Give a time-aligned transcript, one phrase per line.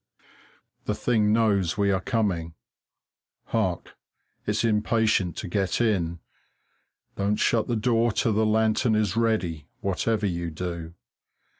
[0.85, 2.55] The thing knows we are coming
[3.43, 3.95] hark!
[4.47, 6.19] It's impatient to get in.
[7.17, 10.95] Don't shut the door till the lantern is ready, whatever you do.